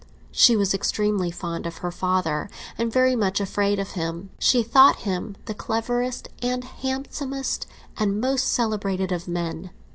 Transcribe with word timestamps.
She 0.31 0.55
was 0.57 0.73
extremely 0.73 1.29
fond 1.29 1.67
of 1.67 1.77
her 1.77 1.91
father, 1.91 2.49
and 2.75 2.91
very 2.91 3.15
much 3.15 3.39
afraid 3.39 3.77
of 3.77 3.91
him; 3.91 4.31
she 4.39 4.63
thought 4.63 5.01
him 5.05 5.37
the 5.45 5.53
cleverest 5.53 6.27
and 6.41 6.63
handsomest 6.63 7.67
and 7.99 8.19
most 8.19 8.47
celebrated 8.51 9.11
of 9.11 9.27
men. 9.27 9.69